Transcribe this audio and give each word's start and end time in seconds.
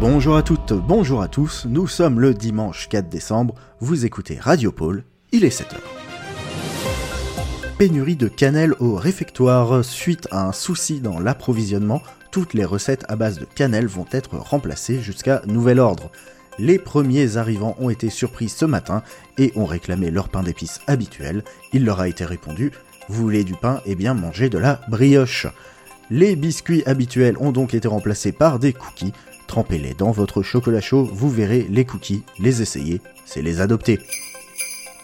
Bonjour 0.00 0.34
à 0.34 0.42
toutes, 0.42 0.72
bonjour 0.72 1.20
à 1.20 1.28
tous, 1.28 1.66
nous 1.68 1.86
sommes 1.86 2.20
le 2.20 2.32
dimanche 2.32 2.88
4 2.88 3.10
décembre, 3.10 3.54
vous 3.80 4.06
écoutez 4.06 4.38
Radio 4.40 4.72
Pôle, 4.72 5.04
il 5.30 5.44
est 5.44 5.54
7h. 5.54 5.76
Pénurie 7.76 8.16
de 8.16 8.26
cannelle 8.26 8.72
au 8.80 8.94
réfectoire 8.94 9.84
suite 9.84 10.26
à 10.30 10.46
un 10.46 10.52
souci 10.52 11.00
dans 11.00 11.20
l'approvisionnement, 11.20 12.00
toutes 12.30 12.54
les 12.54 12.64
recettes 12.64 13.04
à 13.08 13.16
base 13.16 13.38
de 13.38 13.44
cannelle 13.44 13.88
vont 13.88 14.06
être 14.10 14.38
remplacées 14.38 15.02
jusqu'à 15.02 15.42
nouvel 15.46 15.78
ordre. 15.78 16.10
Les 16.58 16.78
premiers 16.78 17.36
arrivants 17.36 17.76
ont 17.78 17.90
été 17.90 18.08
surpris 18.08 18.48
ce 18.48 18.64
matin 18.64 19.02
et 19.36 19.52
ont 19.54 19.66
réclamé 19.66 20.10
leur 20.10 20.30
pain 20.30 20.42
d'épices 20.42 20.80
habituel. 20.86 21.44
Il 21.74 21.84
leur 21.84 22.00
a 22.00 22.08
été 22.08 22.24
répondu 22.24 22.72
Vous 23.10 23.22
voulez 23.22 23.44
du 23.44 23.52
pain? 23.52 23.82
Eh 23.84 23.96
bien 23.96 24.14
mangez 24.14 24.48
de 24.48 24.56
la 24.56 24.80
brioche. 24.88 25.46
Les 26.10 26.34
biscuits 26.34 26.82
habituels 26.86 27.36
ont 27.38 27.52
donc 27.52 27.72
été 27.72 27.86
remplacés 27.86 28.32
par 28.32 28.58
des 28.58 28.72
cookies. 28.72 29.12
Trempez-les 29.46 29.94
dans 29.94 30.10
votre 30.10 30.42
chocolat 30.42 30.80
chaud, 30.80 31.08
vous 31.12 31.30
verrez 31.30 31.66
les 31.70 31.84
cookies, 31.84 32.24
les 32.40 32.62
essayer, 32.62 33.00
c'est 33.24 33.42
les 33.42 33.60
adopter. 33.60 34.00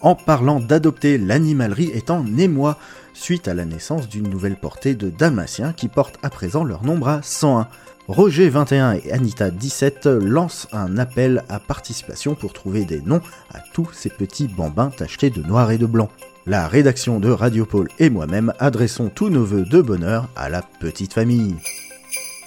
En 0.00 0.14
parlant 0.14 0.60
d'adopter, 0.60 1.18
l'animalerie 1.18 1.90
est 1.94 2.10
en 2.10 2.24
émoi 2.38 2.78
suite 3.12 3.48
à 3.48 3.54
la 3.54 3.66
naissance 3.66 4.08
d'une 4.08 4.28
nouvelle 4.28 4.56
portée 4.56 4.94
de 4.94 5.10
dalmatiens 5.10 5.72
qui 5.72 5.88
portent 5.88 6.18
à 6.22 6.30
présent 6.30 6.64
leur 6.64 6.84
nombre 6.84 7.08
à 7.08 7.22
101. 7.22 7.68
Roger 8.08 8.48
21 8.48 8.92
et 8.94 9.12
Anita 9.12 9.50
17 9.50 10.06
lancent 10.06 10.68
un 10.72 10.98
appel 10.98 11.42
à 11.48 11.58
participation 11.58 12.34
pour 12.34 12.52
trouver 12.52 12.84
des 12.84 13.00
noms 13.00 13.22
à 13.52 13.60
tous 13.72 13.88
ces 13.92 14.10
petits 14.10 14.48
bambins 14.48 14.90
tachetés 14.90 15.30
de 15.30 15.42
noir 15.42 15.70
et 15.70 15.78
de 15.78 15.86
blanc. 15.86 16.10
La 16.46 16.68
rédaction 16.68 17.20
de 17.20 17.30
Radiopole 17.30 17.88
et 17.98 18.10
moi-même 18.10 18.52
adressons 18.58 19.08
tous 19.08 19.30
nos 19.30 19.44
voeux 19.44 19.64
de 19.64 19.80
bonheur 19.80 20.28
à 20.36 20.50
la 20.50 20.60
petite 20.60 21.14
famille. 21.14 21.56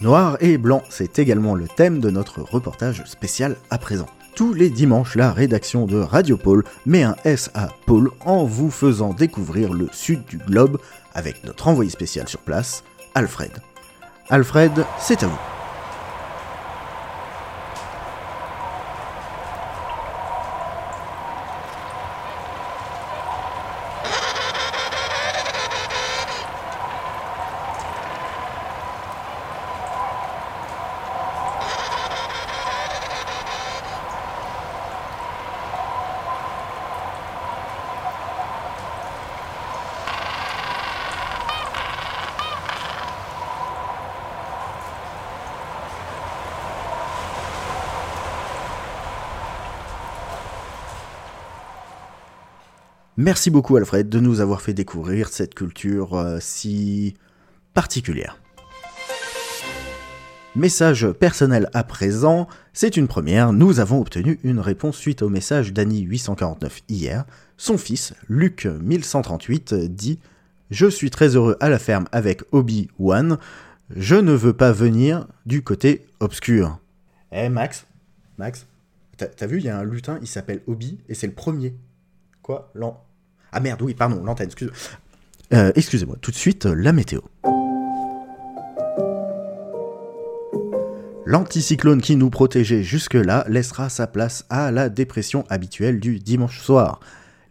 Noir 0.00 0.36
et 0.38 0.58
blanc, 0.58 0.84
c'est 0.88 1.18
également 1.18 1.56
le 1.56 1.66
thème 1.66 1.98
de 1.98 2.08
notre 2.08 2.40
reportage 2.40 3.02
spécial 3.06 3.56
à 3.68 3.78
présent. 3.78 4.06
Tous 4.36 4.54
les 4.54 4.70
dimanches, 4.70 5.16
la 5.16 5.32
rédaction 5.32 5.86
de 5.86 5.98
Radiopole 5.98 6.62
met 6.86 7.02
un 7.02 7.16
S 7.24 7.50
à 7.54 7.68
Pôle 7.84 8.12
en 8.20 8.44
vous 8.44 8.70
faisant 8.70 9.12
découvrir 9.12 9.72
le 9.72 9.88
sud 9.90 10.24
du 10.24 10.38
globe 10.38 10.78
avec 11.12 11.42
notre 11.42 11.66
envoyé 11.66 11.90
spécial 11.90 12.28
sur 12.28 12.40
place, 12.40 12.84
Alfred. 13.16 13.50
Alfred, 14.28 14.86
c'est 15.00 15.24
à 15.24 15.26
vous. 15.26 15.59
Merci 53.22 53.50
beaucoup 53.50 53.76
Alfred 53.76 54.08
de 54.08 54.18
nous 54.18 54.40
avoir 54.40 54.62
fait 54.62 54.72
découvrir 54.72 55.28
cette 55.28 55.54
culture 55.54 56.14
euh, 56.14 56.38
si 56.40 57.12
particulière. 57.74 58.40
Message 60.56 61.06
personnel 61.12 61.68
à 61.74 61.84
présent, 61.84 62.48
c'est 62.72 62.96
une 62.96 63.08
première, 63.08 63.52
nous 63.52 63.78
avons 63.78 64.00
obtenu 64.00 64.40
une 64.42 64.58
réponse 64.58 64.96
suite 64.96 65.20
au 65.20 65.28
message 65.28 65.74
d'Annie 65.74 66.00
849 66.00 66.80
hier. 66.88 67.26
Son 67.58 67.76
fils, 67.76 68.14
Luc 68.30 68.64
1138, 68.64 69.74
dit 69.74 70.18
Je 70.70 70.86
suis 70.86 71.10
très 71.10 71.36
heureux 71.36 71.58
à 71.60 71.68
la 71.68 71.78
ferme 71.78 72.06
avec 72.12 72.40
Obi-Wan, 72.52 73.36
je 73.94 74.16
ne 74.16 74.32
veux 74.32 74.54
pas 74.54 74.72
venir 74.72 75.26
du 75.44 75.62
côté 75.62 76.06
obscur. 76.20 76.78
Eh 77.32 77.50
Max, 77.50 77.84
Max, 78.38 78.64
t'as 79.18 79.46
vu, 79.46 79.58
il 79.58 79.64
y 79.64 79.68
a 79.68 79.78
un 79.78 79.84
lutin, 79.84 80.18
il 80.22 80.26
s'appelle 80.26 80.62
Obi, 80.66 81.00
et 81.10 81.14
c'est 81.14 81.26
le 81.26 81.34
premier. 81.34 81.74
Quoi? 82.40 82.72
Ah 83.52 83.60
merde, 83.60 83.82
oui, 83.82 83.94
pardon, 83.94 84.22
l'antenne, 84.24 84.46
excuse. 84.46 84.70
Euh, 85.52 85.72
excusez-moi, 85.74 86.16
tout 86.20 86.30
de 86.30 86.36
suite, 86.36 86.66
la 86.66 86.92
météo. 86.92 87.20
L'anticyclone 91.26 92.00
qui 92.00 92.16
nous 92.16 92.30
protégeait 92.30 92.82
jusque-là 92.82 93.44
laissera 93.48 93.88
sa 93.88 94.06
place 94.06 94.46
à 94.50 94.72
la 94.72 94.88
dépression 94.88 95.44
habituelle 95.48 96.00
du 96.00 96.18
dimanche 96.18 96.60
soir. 96.60 97.00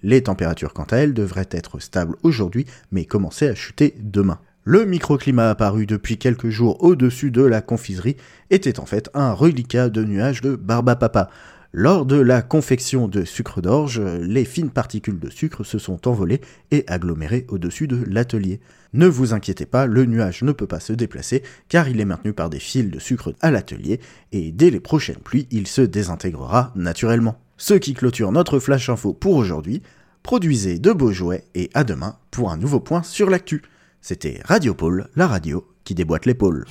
Les 0.01 0.23
températures, 0.23 0.73
quant 0.73 0.87
à 0.91 0.97
elles, 0.97 1.13
devraient 1.13 1.47
être 1.51 1.79
stables 1.79 2.15
aujourd'hui, 2.23 2.65
mais 2.91 3.05
commencer 3.05 3.47
à 3.47 3.55
chuter 3.55 3.95
demain. 3.99 4.39
Le 4.65 4.85
microclimat 4.85 5.49
apparu 5.49 5.85
depuis 5.85 6.17
quelques 6.17 6.49
jours 6.49 6.83
au-dessus 6.83 7.31
de 7.31 7.41
la 7.41 7.61
confiserie 7.61 8.17
était 8.49 8.79
en 8.79 8.85
fait 8.85 9.09
un 9.13 9.33
reliquat 9.33 9.89
de 9.89 10.03
nuages 10.03 10.41
de 10.41 10.55
Barbapapa. 10.55 11.29
Lors 11.71 12.07
de 12.07 12.15
la 12.15 12.41
confection 12.41 13.07
de 13.07 13.23
sucre 13.23 13.61
d'orge, 13.61 14.01
les 14.01 14.43
fines 14.43 14.71
particules 14.71 15.19
de 15.19 15.29
sucre 15.29 15.63
se 15.63 15.77
sont 15.77 16.07
envolées 16.07 16.41
et 16.71 16.83
agglomérées 16.87 17.45
au-dessus 17.47 17.87
de 17.87 18.03
l'atelier. 18.07 18.59
Ne 18.93 19.05
vous 19.05 19.33
inquiétez 19.33 19.67
pas, 19.67 19.85
le 19.85 20.05
nuage 20.05 20.41
ne 20.41 20.51
peut 20.51 20.65
pas 20.65 20.79
se 20.79 20.93
déplacer 20.93 21.43
car 21.67 21.87
il 21.87 21.99
est 21.99 22.05
maintenu 22.05 22.33
par 22.33 22.49
des 22.49 22.59
fils 22.59 22.89
de 22.89 22.97
sucre 22.97 23.35
à 23.41 23.51
l'atelier 23.51 23.99
et 24.31 24.51
dès 24.51 24.71
les 24.71 24.79
prochaines 24.79 25.17
pluies, 25.17 25.47
il 25.51 25.67
se 25.67 25.81
désintégrera 25.81 26.73
naturellement. 26.75 27.39
Ce 27.57 27.75
qui 27.75 27.93
clôture 27.93 28.31
notre 28.31 28.57
flash 28.57 28.89
info 28.89 29.13
pour 29.13 29.35
aujourd'hui. 29.35 29.83
Produisez 30.23 30.79
de 30.79 30.91
beaux 30.91 31.11
jouets 31.11 31.45
et 31.53 31.69
à 31.75 31.83
demain 31.83 32.17
pour 32.31 32.51
un 32.51 32.57
nouveau 32.57 32.79
point 32.79 33.03
sur 33.03 33.29
l'actu. 33.29 33.61
C'était 34.01 34.41
Radio 34.43 34.73
Pôle, 34.73 35.07
la 35.15 35.27
radio 35.27 35.67
qui 35.83 35.93
déboîte 35.93 36.25
l'épaule. 36.25 36.65